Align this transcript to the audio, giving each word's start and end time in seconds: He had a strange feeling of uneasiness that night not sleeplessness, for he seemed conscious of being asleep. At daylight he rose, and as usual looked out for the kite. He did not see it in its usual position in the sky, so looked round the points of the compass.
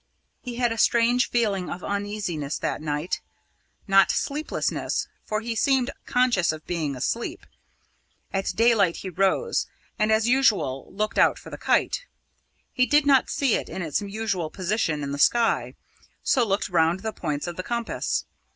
He 0.41 0.55
had 0.55 0.71
a 0.71 0.79
strange 0.79 1.29
feeling 1.29 1.69
of 1.69 1.83
uneasiness 1.83 2.57
that 2.57 2.81
night 2.81 3.21
not 3.87 4.09
sleeplessness, 4.09 5.07
for 5.27 5.41
he 5.41 5.53
seemed 5.53 5.91
conscious 6.07 6.51
of 6.51 6.65
being 6.65 6.95
asleep. 6.95 7.45
At 8.33 8.51
daylight 8.55 8.95
he 9.05 9.11
rose, 9.11 9.67
and 9.99 10.11
as 10.11 10.27
usual 10.27 10.91
looked 10.91 11.19
out 11.19 11.37
for 11.37 11.51
the 11.51 11.55
kite. 11.59 12.07
He 12.73 12.87
did 12.87 13.05
not 13.05 13.29
see 13.29 13.53
it 13.53 13.69
in 13.69 13.83
its 13.83 14.01
usual 14.01 14.49
position 14.49 15.03
in 15.03 15.11
the 15.11 15.19
sky, 15.19 15.75
so 16.23 16.43
looked 16.43 16.67
round 16.69 17.01
the 17.01 17.13
points 17.13 17.45
of 17.45 17.55
the 17.55 17.61
compass. 17.61 18.25